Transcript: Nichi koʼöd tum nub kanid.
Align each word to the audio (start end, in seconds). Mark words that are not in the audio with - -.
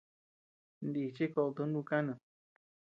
Nichi 0.91 1.25
koʼöd 1.33 1.53
tum 1.55 1.69
nub 1.71 1.85
kanid. 1.89 2.19